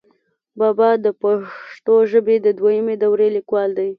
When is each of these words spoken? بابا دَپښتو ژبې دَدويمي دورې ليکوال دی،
بابا 0.59 0.89
دَپښتو 1.03 1.95
ژبې 2.11 2.35
دَدويمي 2.45 2.95
دورې 3.03 3.27
ليکوال 3.37 3.69
دی، 3.77 3.89